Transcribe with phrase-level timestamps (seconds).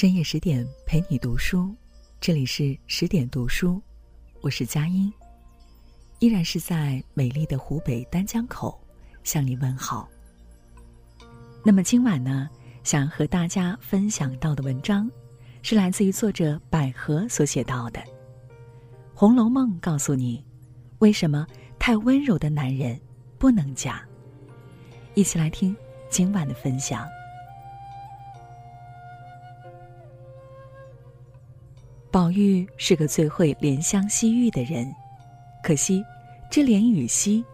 [0.00, 1.76] 深夜十点陪你读书，
[2.22, 3.82] 这里是十点读书，
[4.40, 5.12] 我是佳音，
[6.20, 8.80] 依然是在美丽的湖北丹江口
[9.24, 10.08] 向你问好。
[11.62, 12.48] 那么今晚呢，
[12.82, 15.06] 想和大家分享到的文章，
[15.60, 18.00] 是来自于作者百合所写到的
[19.12, 20.42] 《红楼梦》，告诉你
[21.00, 21.46] 为什么
[21.78, 22.98] 太温柔的男人
[23.36, 24.02] 不能嫁。
[25.12, 25.76] 一起来听
[26.08, 27.06] 今晚的分享。
[32.10, 34.92] 宝玉是个最会怜香惜玉的人，
[35.62, 36.04] 可惜
[36.50, 37.44] 这怜与惜，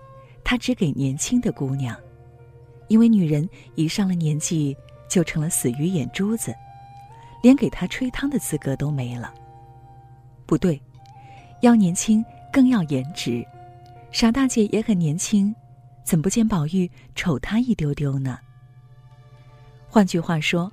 [0.42, 1.94] 他只给年轻的姑娘，
[2.88, 4.74] 因为女人一上了年纪
[5.10, 6.54] 就成了死鱼眼珠子，
[7.42, 9.34] 连给他吹汤的资格都没了。
[10.46, 10.80] 不对，
[11.60, 13.46] 要年轻更要颜值，
[14.10, 15.54] 傻大姐也很年轻，
[16.02, 18.38] 怎不见宝玉瞅她一丢丢呢？
[19.86, 20.72] 换句话说。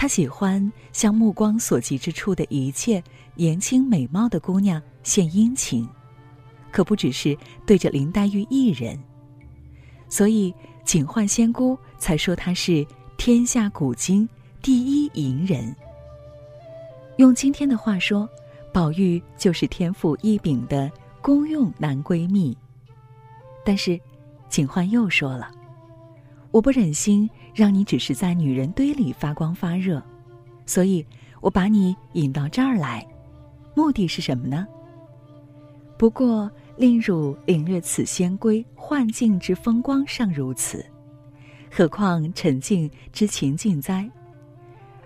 [0.00, 3.02] 他喜欢向目光所及之处的一切
[3.34, 5.88] 年轻美貌的姑娘献殷勤，
[6.70, 8.96] 可不只是对着林黛玉一人。
[10.08, 10.54] 所以
[10.84, 14.26] 警幻仙姑才说她是天下古今
[14.62, 15.74] 第一淫人。
[17.16, 18.28] 用今天的话说，
[18.72, 20.88] 宝玉就是天赋异禀的
[21.20, 22.56] 公用男闺蜜。
[23.64, 24.00] 但是，
[24.48, 25.50] 警幻又说了。
[26.52, 30.00] 我不忍心让你只是在女人堆里发光发热，
[30.64, 31.04] 所以
[31.40, 33.04] 我把你引到这儿来，
[33.74, 34.64] 目的是什么呢？
[35.98, 40.86] 不过令汝领略此仙闺幻境之风光尚如此，
[41.68, 44.08] 何况沉静之情境哉？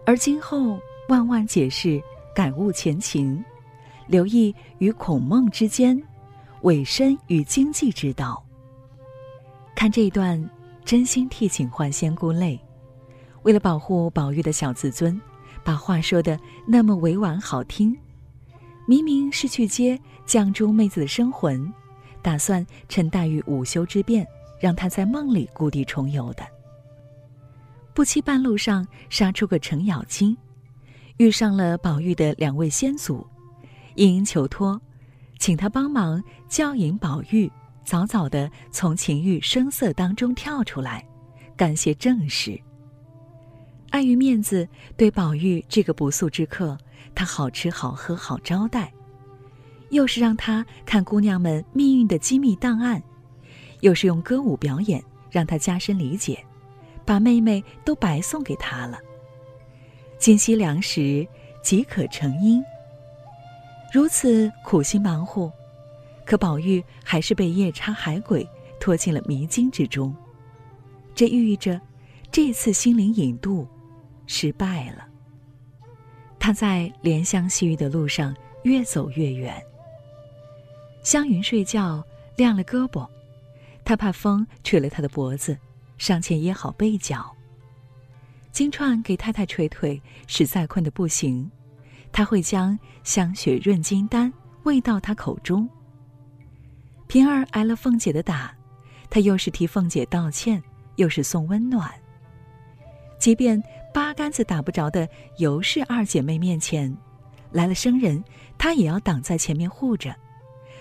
[0.04, 2.02] 而今后万万解释，
[2.34, 3.42] 感悟前情，
[4.06, 5.98] 留意与孔孟之间，
[6.64, 8.44] 委身与经济之道。
[9.74, 10.38] 看这一段。
[10.84, 12.60] 真心替警幻仙姑累，
[13.42, 15.20] 为了保护宝玉的小自尊，
[15.64, 17.96] 把话说的那么委婉好听。
[18.86, 21.72] 明明是去接绛珠妹子的生魂，
[22.20, 24.26] 打算趁黛玉午休之便，
[24.60, 26.42] 让她在梦里故地重游的。
[27.94, 30.36] 不期半路上杀出个程咬金，
[31.18, 33.26] 遇上了宝玉的两位先祖，
[33.94, 34.80] 殷求托，
[35.38, 37.50] 请他帮忙教引宝玉。
[37.84, 41.04] 早早的从情欲声色当中跳出来，
[41.56, 42.58] 干些正事。
[43.90, 44.66] 碍于面子，
[44.96, 46.78] 对宝玉这个不速之客，
[47.14, 48.90] 他好吃好喝好招待，
[49.90, 53.02] 又是让他看姑娘们命运的机密档案，
[53.80, 56.42] 又是用歌舞表演让他加深理解，
[57.04, 58.98] 把妹妹都白送给他了。
[60.18, 61.26] 今夕良时，
[61.62, 62.62] 即可成姻。
[63.92, 65.52] 如此苦心忙活。
[66.32, 68.48] 可宝玉还是被夜叉海鬼
[68.80, 70.16] 拖进了迷津之中，
[71.14, 71.78] 这寓意着
[72.30, 73.68] 这次心灵引渡
[74.26, 75.06] 失败了。
[76.38, 78.34] 他在怜香惜玉的路上
[78.64, 79.62] 越走越远。
[81.02, 82.02] 湘云睡觉
[82.38, 83.06] 晾了胳膊，
[83.84, 85.54] 他怕风吹了他的脖子，
[85.98, 87.30] 上前掖好被角。
[88.52, 91.50] 金钏给太太捶腿，实在困得不行，
[92.10, 94.32] 他会将香雪润金丹
[94.62, 95.68] 喂到他口中。
[97.12, 98.56] 平儿挨了凤姐的打，
[99.10, 100.62] 她又是替凤姐道歉，
[100.96, 101.92] 又是送温暖。
[103.18, 103.62] 即便
[103.92, 105.06] 八竿子打不着的
[105.36, 106.90] 尤氏二姐妹面前，
[107.50, 108.24] 来了生人，
[108.56, 110.16] 他也要挡在前面护着，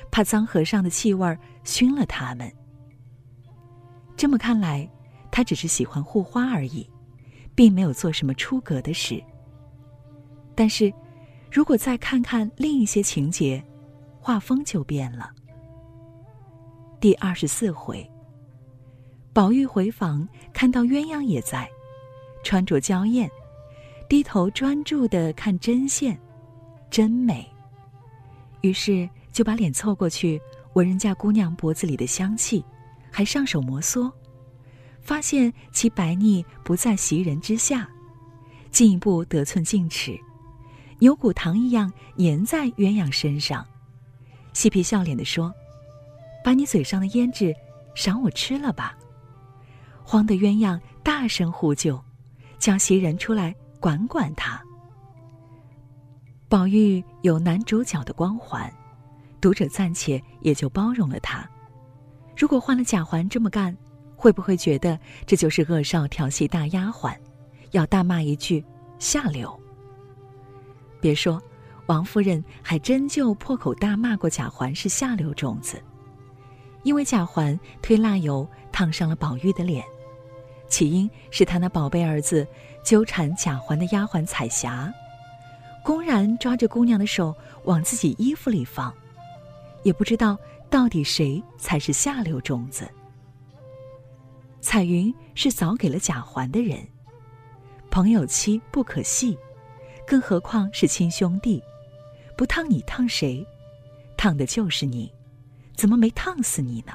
[0.09, 2.50] 怕脏和尚的气味熏了他们。
[4.16, 4.90] 这么看来，
[5.31, 6.90] 他只是喜欢护花而已，
[7.53, 9.22] 并没有做什么出格的事。
[10.56, 10.94] 但是，
[11.52, 13.62] 如果再看看另一些情节，
[14.18, 15.30] 画风就变了。
[17.02, 18.08] 第二十四回，
[19.34, 21.68] 宝玉回房，看到鸳鸯也在，
[22.44, 23.28] 穿着娇艳，
[24.08, 26.16] 低头专注的看针线，
[26.92, 27.44] 真美。
[28.62, 30.40] 于是就把脸凑过去
[30.74, 32.64] 闻人家姑娘脖子里的香气，
[33.09, 34.12] 还上手摩挲，
[35.02, 37.90] 发现其白腻不在袭人之下，
[38.70, 40.16] 进一步得寸进尺，
[41.00, 43.66] 牛骨糖一样粘在鸳鸯身上，
[44.54, 45.52] 嬉皮笑脸的说。
[46.43, 47.53] 把你嘴上的胭脂
[47.96, 48.97] 赏我吃了吧！
[50.03, 52.02] 慌得鸳鸯大声呼救，
[52.58, 54.61] 叫袭人出来管管他。
[56.49, 58.72] 宝玉有男主角的光环，
[59.40, 61.47] 读者暂且也就包容了他。
[62.35, 63.76] 如果换了贾环这么干，
[64.16, 67.16] 会不会觉得这就是恶少调戏大丫鬟，
[67.72, 68.64] 要大骂一句
[68.99, 69.58] 下流？
[70.99, 71.41] 别说，
[71.85, 75.82] 王夫人还真就破口大骂过贾环是下流种子。
[76.84, 79.86] 因为贾环推蜡油烫伤了宝玉的脸，
[80.68, 82.48] 起因是他那宝贝儿子
[82.84, 84.92] 纠缠贾环的丫鬟彩霞，
[85.84, 87.36] 公然抓着姑娘的手
[87.66, 88.94] 往自己衣服里放，
[89.84, 90.38] 也不知道
[90.70, 92.90] 到底谁才是下流种子。
[94.60, 96.80] 彩云是早给了贾环的人，
[97.90, 99.38] 朋友妻不可戏，
[100.06, 101.62] 更何况是亲兄弟，
[102.38, 103.46] 不烫你烫谁？
[104.18, 105.12] 烫的就是你，
[105.82, 106.94] 怎么没烫死你呢？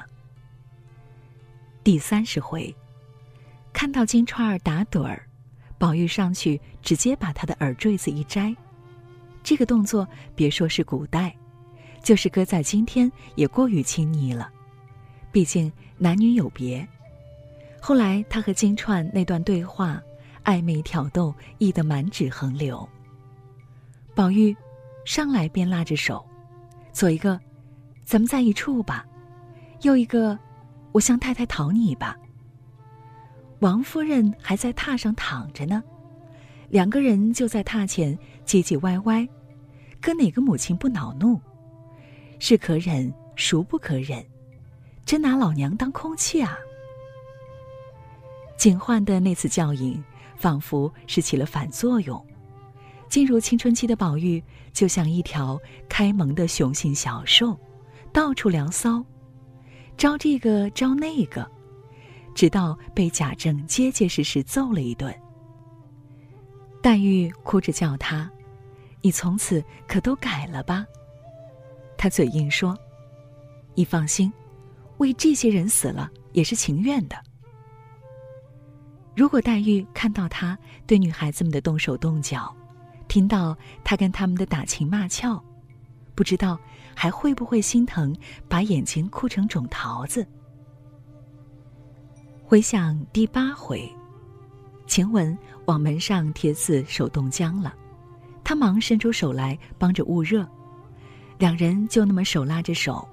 [1.83, 2.73] 第三十回，
[3.73, 5.27] 看到金钏儿打盹儿，
[5.77, 8.55] 宝玉上去直接把他的耳坠子一摘。
[9.43, 10.07] 这个动作，
[10.37, 11.35] 别说是古代，
[12.01, 14.49] 就是搁在今天也过于亲昵了。
[15.33, 16.87] 毕竟男女有别。
[17.81, 20.01] 后来他和金钏那段对话，
[20.45, 22.87] 暧昧挑逗，溢得满纸横流。
[24.15, 24.55] 宝玉
[25.03, 26.25] 上来便拉着手，
[26.93, 27.37] 做一个，
[28.07, 29.03] 咱们在一处吧；
[29.81, 30.39] 又一个，
[30.93, 32.17] 我向太太讨你吧。
[33.59, 35.83] 王夫人还在榻上躺着呢，
[36.69, 39.27] 两个人就在榻前唧唧歪歪。
[39.99, 41.37] 可哪个母亲不恼怒？
[42.39, 44.25] 是可忍，孰不可忍？
[45.03, 46.57] 真拿老娘当空气啊！
[48.55, 50.01] 警幻的那次教引，
[50.37, 52.25] 仿佛是起了反作用。
[53.09, 57.59] 进入青春期的宝玉，就像一条开蒙的雄性小兽，
[58.17, 59.05] 到处聊骚，
[59.95, 61.47] 招这个招那个，
[62.33, 65.13] 直到被贾政结结实实揍了一顿。
[66.81, 68.27] 黛玉哭着叫他。
[69.03, 70.83] 你从此可都改了吧？
[71.95, 72.75] 他嘴硬说
[73.77, 74.33] ：“你放心，
[74.97, 77.15] 为这些人死了也是情愿的。”
[79.15, 82.51] 如果黛玉看到他对女孩子们的动手动脚，
[83.07, 85.39] 听到他跟他们的打情骂俏，
[86.15, 86.59] 不知道
[86.99, 88.11] 还会不会心疼，
[88.49, 90.25] 把眼睛哭成肿桃子。
[92.43, 93.87] 回想第八回，
[94.87, 97.71] 晴雯往门上贴字，手冻僵了。
[98.43, 100.43] 他忙伸出手来帮着捂热，
[101.37, 103.07] 两人就那么手拉着手，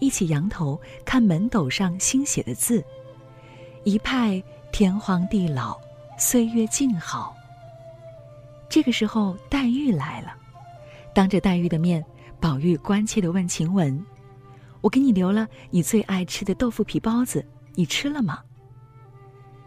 [0.00, 2.84] 一起仰头看门斗上新写的字，
[3.84, 5.78] 一派天荒地老，
[6.18, 7.34] 岁月静好。
[8.68, 10.34] 这个时候，黛玉来了，
[11.14, 12.04] 当着黛玉的面，
[12.40, 14.04] 宝玉关切的问晴雯
[14.80, 17.44] ：“我给你留了你最爱吃的豆腐皮包子，
[17.74, 18.42] 你吃了吗？”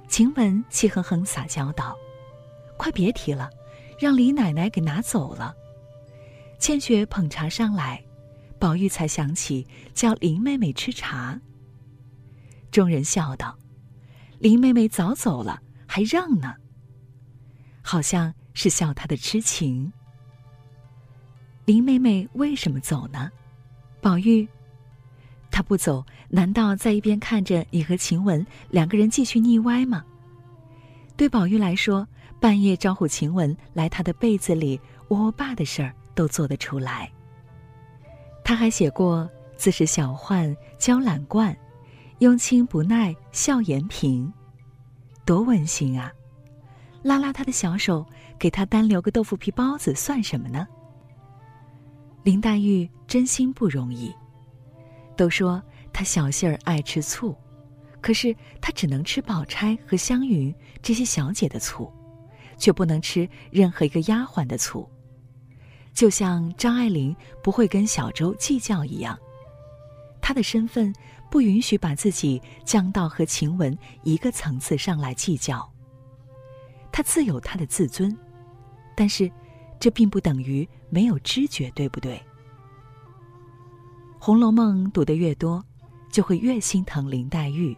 [0.10, 1.96] 晴雯气哼哼撒娇道
[2.78, 3.50] ：“快别提了。”
[4.00, 5.56] 让李奶奶给拿走了。
[6.60, 8.04] 倩雪捧茶上来，
[8.60, 11.40] 宝玉才想起叫林妹妹吃茶。
[12.70, 13.58] 众人笑道
[14.40, 16.54] ：“林妹妹早走了，还让呢。”
[17.82, 19.94] 好像是笑她的痴情。
[21.66, 23.32] 林妹妹为什么走呢？
[24.02, 24.48] 宝玉，
[25.50, 30.04] 她不走，难道在一边看着你和晴雯两个人继续腻歪吗？
[31.16, 32.08] 对宝玉来说。
[32.40, 34.78] 半夜招呼晴雯来他的被子里
[35.08, 37.10] 窝窝爸的事儿都做得出来。
[38.44, 41.58] 他还写过自是小患娇懒惯，
[42.20, 44.30] 慵清不耐笑颜平，
[45.24, 46.12] 多温馨啊！
[47.02, 48.06] 拉拉他的小手，
[48.38, 50.68] 给他单留个豆腐皮包子算什么呢？
[52.24, 54.14] 林黛玉真心不容易。
[55.16, 55.62] 都说
[55.92, 57.36] 她小杏儿爱吃醋，
[58.02, 61.92] 可是她只能吃宝钗和湘云这些小姐的醋。
[62.56, 64.88] 却不能吃任何一个丫鬟的醋，
[65.92, 69.18] 就像张爱玲不会跟小周计较一样，
[70.22, 70.94] 她的身份
[71.32, 75.68] 不允许把自己降到和晴雯一个层次上来计较。
[76.92, 78.16] 她自有她的自尊，
[78.96, 79.30] 但是
[79.80, 82.18] 这并不等于没有知觉，对不对？
[84.20, 85.66] 《红楼梦》读得越多，
[86.12, 87.76] 就会越心疼林黛玉，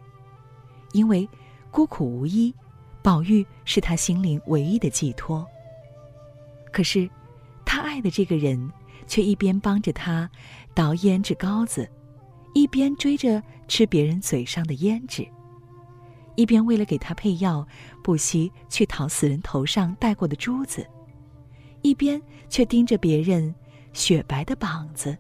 [0.92, 1.26] 因为
[1.72, 2.54] 孤苦无依。
[3.02, 5.48] 宝玉是她心灵唯一的寄托。
[6.74, 7.10] 可是，
[7.64, 8.70] 他爱的这个人，
[9.08, 10.30] 却一边帮着他
[10.74, 11.90] 捣胭脂膏子，
[12.54, 15.26] 一边追着吃别人嘴上的胭脂，
[16.36, 17.66] 一边为了给他配药，
[18.04, 20.86] 不惜去讨死人头上戴过的珠子，
[21.86, 23.54] 一边却盯着别人
[23.94, 25.16] 雪白的膀子。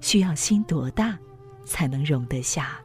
[0.00, 1.18] 需要心多大，
[1.66, 2.80] 才能容得下？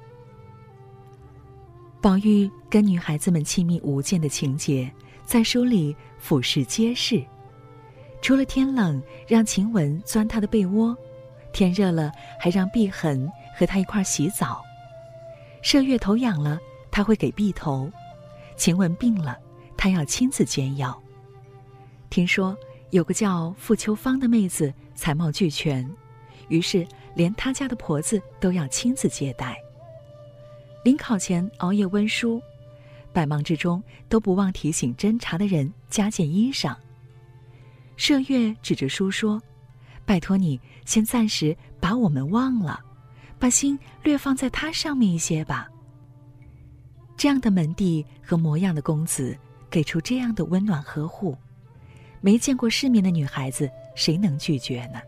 [2.01, 4.91] 宝玉跟女孩子们亲密无间的情节，
[5.23, 7.23] 在书里俯视皆是。
[8.21, 10.93] 除了天冷让晴雯钻他的被窝，
[11.53, 14.61] 天热了还让碧痕和他一块洗澡。
[15.63, 16.59] 麝月头痒了，
[16.91, 17.89] 他会给碧头；
[18.57, 19.37] 晴雯病了，
[19.77, 21.01] 他要亲自煎药。
[22.15, 22.57] 听说
[22.91, 25.85] 有个叫傅秋芳的妹子才貌俱全，
[26.47, 29.57] 于是连他家的婆子都要亲自接待。
[30.85, 32.41] 临考前熬夜温书，
[33.11, 36.73] 百忙之中都不忘提醒侦查的人加件衣裳。
[37.97, 39.41] 麝月指着书说
[40.07, 42.79] ：“拜托你先暂时把我们忘了，
[43.37, 45.67] 把心略放在他上面一些吧。”
[47.17, 49.37] 这样的门第和模样的公子，
[49.69, 51.37] 给出这样的温暖呵护，
[52.25, 54.99] 没见过世面的女孩子谁能拒绝呢？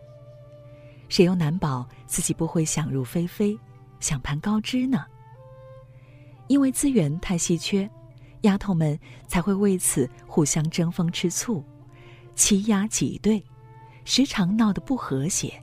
[1.08, 3.58] 谁又难保自己不会想入非非，
[3.98, 5.04] 想攀高枝呢？
[6.46, 7.90] 因为资源太稀缺，
[8.42, 8.96] 丫头们
[9.26, 11.60] 才会为此互相争风吃醋，
[12.36, 13.44] 欺压挤兑，
[14.04, 15.60] 时常闹得不和谐。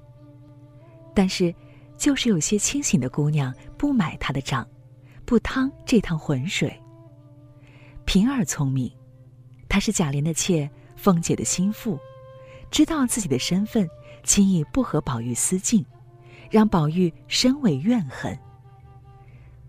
[1.13, 1.55] 但是，
[1.97, 4.67] 就是有些清醒的姑娘不买他的账。
[5.23, 6.77] 不趟这趟浑水。
[8.03, 8.91] 平儿聪明，
[9.69, 10.69] 她是贾琏的妾，
[11.05, 11.99] 凤姐的心腹，
[12.71, 13.87] 知道自己的身份，
[14.23, 15.85] 轻易不和宝玉私进，
[16.49, 18.35] 让宝玉深为怨恨。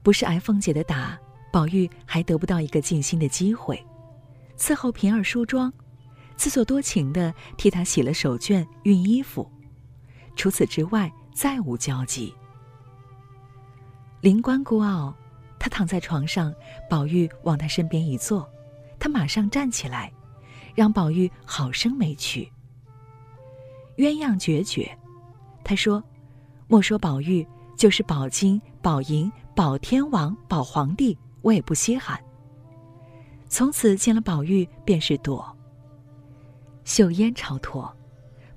[0.02, 1.19] 不是挨凤姐的打，
[1.52, 3.85] 宝玉还得不到一个尽心的机会，
[4.57, 5.71] 伺候平儿梳妆，
[6.37, 9.47] 自作多情的替她洗了手绢、熨衣服，
[10.37, 12.35] 除此之外再无交集。
[14.23, 15.14] 灵官孤傲。
[15.59, 16.55] 他躺在床上，
[16.88, 18.49] 宝玉往他身边一坐，
[18.99, 20.12] 他马上站起来，
[20.76, 22.49] 让宝玉好生没趣。
[23.97, 24.97] 鸳鸯决绝，
[25.64, 26.00] 他说
[26.68, 27.45] ：“莫说宝玉，
[27.76, 32.23] 就是宝金、宝银、宝天王、宝皇帝，我也不稀罕。”
[33.49, 35.45] 从此见了宝玉便是躲。
[36.85, 37.92] 秀烟超脱，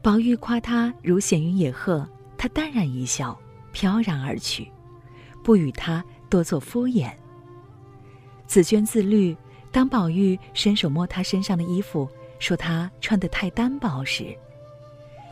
[0.04, 2.08] 宝玉夸他如闲云野鹤，
[2.38, 3.36] 他淡然一笑，
[3.72, 4.72] 飘然而去，
[5.44, 6.06] 不与他。
[6.30, 7.12] 多做敷衍。
[8.46, 9.36] 紫娟自律，
[9.72, 12.10] 当宝玉伸手摸她身上的衣服，
[12.40, 14.36] 说她穿得太单薄时，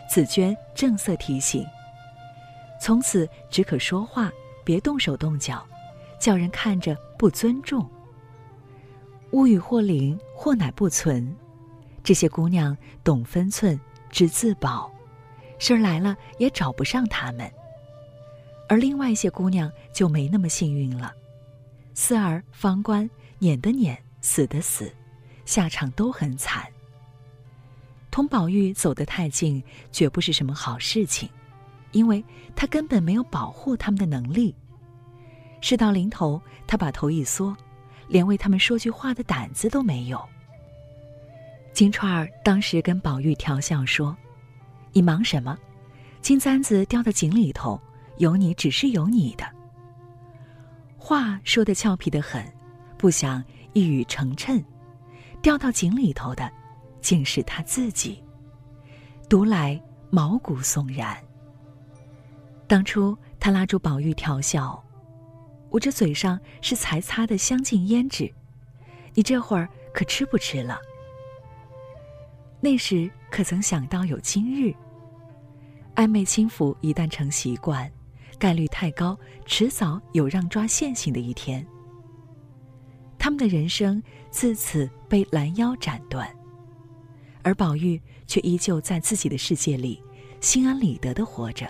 [0.10, 1.66] 紫娟正色提醒：
[2.80, 4.32] 从此只可说话，
[4.64, 5.66] 别动手动脚，
[6.20, 7.90] 叫人看着不尊重。
[9.32, 11.36] 物与或灵，或乃不存。
[12.04, 13.78] 这些姑娘懂分寸，
[14.10, 14.90] 知自保，
[15.60, 17.52] 事儿来了也找不上他们。
[18.70, 21.12] 而另外一些姑娘就没那么幸运了，
[21.94, 24.92] 四儿、方官撵的撵，死的死，
[25.46, 26.66] 下场都很惨。
[28.12, 31.30] 同宝玉走得太近，绝不是什么好事情，
[31.92, 32.24] 因为
[32.56, 34.54] 他根本没有保护他们的能力。
[35.62, 37.56] 事到临头，他把头一缩，
[38.08, 40.24] 连为他们说句话的胆子都没有。
[41.74, 44.16] 金钏儿当时跟宝玉调笑说
[44.94, 45.58] ：“你忙什么？
[46.22, 47.80] 金簪子掉到井里头。”
[48.18, 49.46] 有你只是有你的，
[50.98, 52.44] 话说的俏皮的很，
[52.98, 53.44] 不想
[53.78, 54.64] 一语成谶，
[55.40, 56.52] 掉到井里头的，
[57.00, 58.24] 竟是他自己，
[59.30, 59.80] 读来
[60.10, 61.16] 毛骨悚然。
[62.66, 64.84] 当初他拉住宝玉调笑，
[65.70, 68.34] 我这嘴上是才擦的香净胭脂，
[69.14, 70.80] 你这会儿可吃不吃了？
[72.60, 74.74] 那时可曾想到有今日？
[75.94, 77.88] 暧昧轻浮一旦成习惯。
[78.40, 81.66] 概率太高，迟早有让抓现行的一天。
[83.20, 86.28] 他们的人生自此被拦腰斩断，
[87.42, 90.02] 而宝玉却依旧在自己的世界里，
[90.40, 91.68] 心安理得的活着，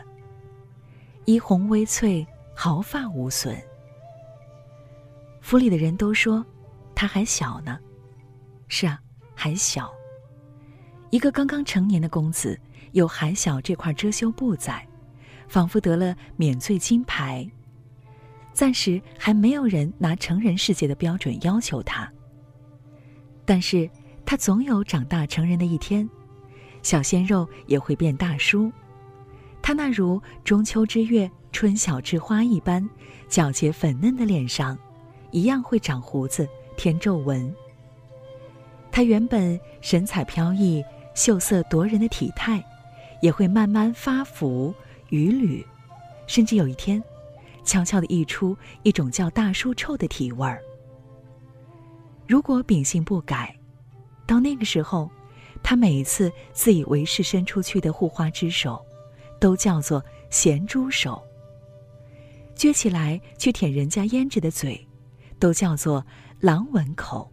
[1.25, 2.25] 衣红微翠，
[2.55, 3.57] 毫发无损。
[5.41, 6.45] 府里的人都说，
[6.93, 7.79] 他还小呢。
[8.67, 8.99] 是啊，
[9.33, 9.91] 还小。
[11.09, 12.59] 一个刚刚成年的公子，
[12.91, 14.85] 有还小这块遮羞布在。
[15.47, 17.49] 仿佛得了免罪金牌。
[18.57, 22.11] 暂时还没有人拿成人世界的标准要求他。
[23.45, 23.87] 但是
[24.25, 26.09] 他总有长大成人的一天，
[26.81, 28.71] 小鲜肉也会变大叔。
[29.61, 32.83] 他那如中秋之月春晓之花一般
[33.29, 34.75] 皎洁粉嫩的脸上，
[35.29, 37.53] 一样会长胡子添皱纹。
[38.91, 40.83] 他原本神采飘逸、
[41.13, 42.65] 秀色夺人的体态，
[43.21, 44.73] 也会慢慢发福。
[45.09, 45.63] 余缕，
[46.25, 47.01] 甚至有一天，
[47.67, 50.59] 悄悄地溢出一种叫大叔臭的体味儿。
[52.25, 53.53] 如果秉性不改，
[54.25, 55.11] 到那个时候，
[55.61, 58.83] 他每一次自以为是伸出去的护花之手，
[59.39, 61.21] 都叫做咸猪手；
[62.55, 64.87] 撅起来去舔人家胭脂的嘴，
[65.37, 66.03] 都叫做
[66.39, 67.29] 狼吻口；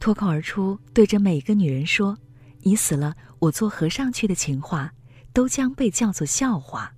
[0.00, 2.18] 脱口而出对着每个女人说
[2.62, 4.92] “你死了，我做和尚去”的情话。
[5.32, 6.90] 都将被叫做笑话。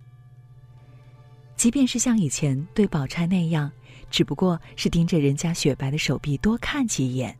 [1.58, 3.70] 即便是像以前对宝钗那样，
[4.10, 7.36] 只不过是盯着人家雪白的手臂多看几眼，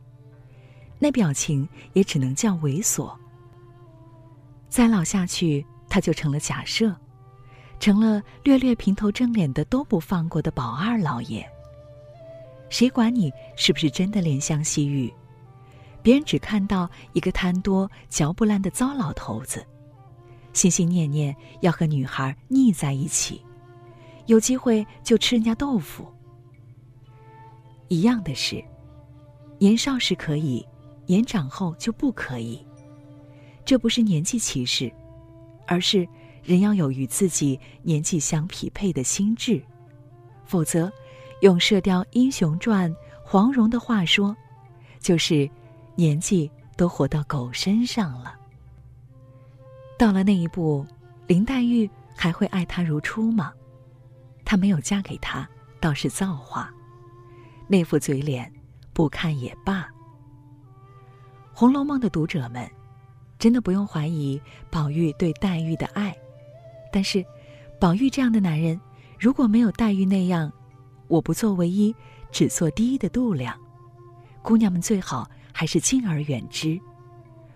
[0.98, 3.16] 那表情也只能叫猥琐。
[4.68, 6.92] 再老下去，他就成了假设，
[7.78, 11.48] 成了略略平头正脸的都不放过的宝二老爷。
[12.68, 15.14] 谁管你是不是真的怜香惜玉？
[16.02, 19.64] 别人只看到一个贪多嚼不烂的糟老头子，
[20.52, 23.40] 心心念念要和女孩腻在一起，
[24.28, 26.06] 有机会就吃人家豆腐。
[27.88, 28.62] 一样的是，
[29.58, 30.64] 年少时可以，
[31.06, 32.64] 年长后就不可以。
[33.64, 34.92] 这不是年纪歧视，
[35.66, 36.06] 而是
[36.42, 39.62] 人要有与自己年纪相匹配的心智，
[40.44, 40.92] 否则，
[41.40, 42.90] 用《射雕英雄传》
[43.24, 44.36] 黄蓉的话说，
[45.00, 45.48] 就是
[45.94, 48.34] 年纪都活到狗身上了。
[49.98, 50.86] 到了那一步，
[51.26, 53.54] 林黛玉还会爱他如初吗？
[54.48, 55.46] 她没有嫁给他，
[55.78, 56.72] 倒是造化。
[57.66, 58.50] 那副嘴脸，
[58.94, 59.82] 不看也罢。
[61.52, 62.66] 《红楼梦》的读者们，
[63.38, 64.40] 真的不用怀疑
[64.70, 66.16] 宝玉对黛玉的爱。
[66.90, 67.22] 但是，
[67.78, 68.80] 宝玉这样的男人，
[69.20, 70.50] 如果没有黛玉那样，
[71.08, 71.94] 我不做唯一，
[72.32, 73.54] 只做第一的度量，
[74.40, 76.80] 姑娘们最好还是敬而远之，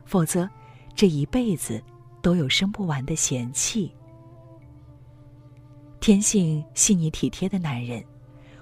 [0.05, 0.47] 否则，
[0.95, 1.83] 这一辈子
[2.21, 3.91] 都有生不完的嫌弃。
[6.03, 8.05] 天性细腻体贴的男人。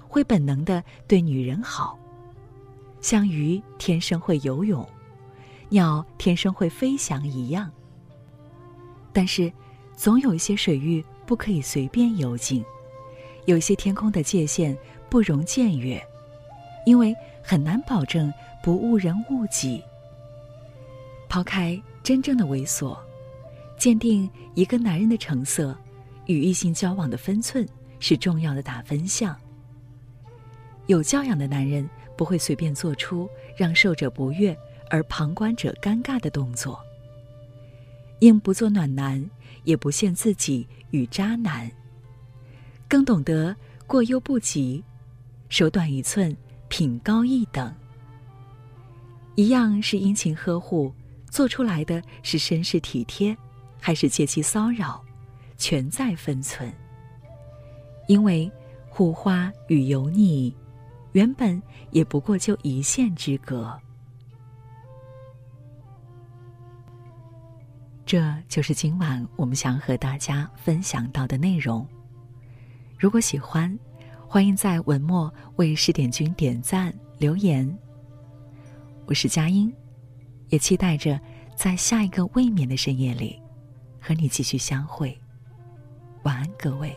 [0.07, 1.97] 会本能的对女人好，
[3.01, 4.87] 像鱼天生会游泳，
[5.69, 7.71] 鸟天生会飞翔一样。
[9.11, 9.51] 但是，
[9.95, 12.63] 总有一些水域不可以随便游进，
[13.45, 14.77] 有些天空的界限
[15.09, 15.99] 不容僭越，
[16.85, 18.31] 因为很难保证
[18.61, 19.81] 不误人误己。
[21.27, 22.95] 抛开真正的猥琐，
[23.79, 25.75] 鉴定一个男人的成色，
[26.25, 27.67] 与异性交往的分寸
[27.99, 29.35] 是重要的打分项。
[30.87, 31.87] 有教养的男人
[32.17, 34.57] 不会随便做出让受者不悦
[34.89, 36.79] 而旁观者尴尬的动作。
[38.19, 39.27] 应不做暖男，
[39.63, 41.71] 也不陷自己与渣男。
[42.87, 43.55] 更懂得
[43.87, 44.83] 过犹不及，
[45.49, 46.35] 手短一寸，
[46.67, 47.73] 品高一等。
[49.35, 50.93] 一样是殷勤呵护，
[51.29, 53.35] 做出来的是绅士体贴，
[53.79, 55.03] 还是借机骚扰，
[55.61, 56.73] 全在分寸。
[58.07, 58.51] 因为
[58.89, 60.53] 护花与油腻。
[61.13, 63.77] 原本也不过就一线之隔，
[68.05, 71.85] 这就是今晚我们想和大家分享到的内容。
[72.97, 73.77] 如果喜欢，
[74.25, 77.77] 欢迎在文末为试点君点赞留言。
[79.05, 79.73] 我是佳音，
[80.47, 81.19] 也期待着
[81.57, 83.37] 在下一个未眠的深夜里
[83.99, 85.13] 和你继续相会。
[86.23, 86.95] 晚安各位。